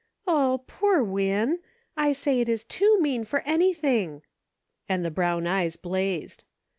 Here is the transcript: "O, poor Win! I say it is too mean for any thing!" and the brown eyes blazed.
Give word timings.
"O, 0.27 0.63
poor 0.65 1.03
Win! 1.03 1.59
I 1.95 2.11
say 2.13 2.39
it 2.39 2.49
is 2.49 2.63
too 2.63 2.99
mean 2.99 3.23
for 3.23 3.41
any 3.41 3.71
thing!" 3.71 4.23
and 4.89 5.05
the 5.05 5.11
brown 5.11 5.45
eyes 5.45 5.75
blazed. 5.75 6.43